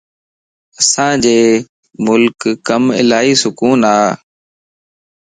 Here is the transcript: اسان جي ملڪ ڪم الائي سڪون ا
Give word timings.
اسان 0.79 1.11
جي 1.23 1.35
ملڪ 2.05 2.37
ڪم 2.67 2.83
الائي 2.99 3.31
سڪون 3.43 3.79
ا 3.95 3.97